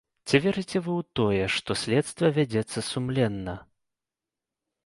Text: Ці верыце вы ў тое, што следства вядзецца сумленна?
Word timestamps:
Ці 0.29 0.39
верыце 0.45 0.79
вы 0.85 0.91
ў 1.01 1.03
тое, 1.19 1.43
што 1.57 1.77
следства 1.83 2.33
вядзецца 2.39 2.85
сумленна? 2.91 3.59